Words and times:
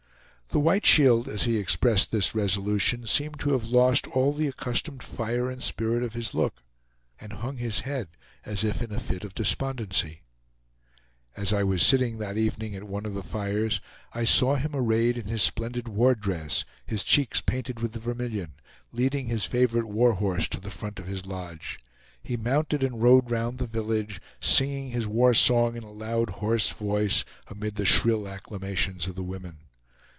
The 0.53 0.59
White 0.59 0.85
Shield, 0.85 1.29
as 1.29 1.43
he 1.43 1.55
expressed 1.57 2.11
this 2.11 2.35
resolution, 2.35 3.07
seemed 3.07 3.39
to 3.39 3.53
have 3.53 3.69
lost 3.69 4.05
all 4.07 4.33
the 4.33 4.49
accustomed 4.49 5.01
fire 5.01 5.49
and 5.49 5.63
spirit 5.63 6.03
of 6.03 6.11
his 6.11 6.33
look, 6.33 6.61
and 7.21 7.31
hung 7.31 7.55
his 7.55 7.79
head 7.87 8.09
as 8.43 8.65
if 8.65 8.81
in 8.81 8.91
a 8.91 8.99
fit 8.99 9.23
of 9.23 9.33
despondency. 9.33 10.23
As 11.37 11.53
I 11.53 11.63
was 11.63 11.81
sitting 11.85 12.17
that 12.17 12.37
evening 12.37 12.75
at 12.75 12.83
one 12.83 13.05
of 13.05 13.13
the 13.13 13.23
fires, 13.23 13.79
I 14.11 14.25
saw 14.25 14.55
him 14.55 14.71
arrayed 14.75 15.17
in 15.17 15.27
his 15.27 15.41
splendid 15.41 15.87
war 15.87 16.15
dress, 16.15 16.65
his 16.85 17.05
cheeks 17.05 17.39
painted 17.39 17.79
with 17.79 17.95
vermilion, 17.95 18.55
leading 18.91 19.27
his 19.27 19.45
favorite 19.45 19.87
war 19.87 20.15
horse 20.15 20.49
to 20.49 20.59
the 20.59 20.69
front 20.69 20.99
of 20.99 21.07
his 21.07 21.25
lodge. 21.25 21.79
He 22.21 22.35
mounted 22.35 22.83
and 22.83 23.01
rode 23.01 23.31
round 23.31 23.57
the 23.57 23.67
village, 23.67 24.19
singing 24.41 24.91
his 24.91 25.07
war 25.07 25.33
song 25.33 25.77
in 25.77 25.83
a 25.83 25.93
loud 25.93 26.29
hoarse 26.41 26.71
voice 26.71 27.23
amid 27.47 27.75
the 27.75 27.85
shrill 27.85 28.27
acclamations 28.27 29.07
of 29.07 29.15
the 29.15 29.23
women. 29.23 29.59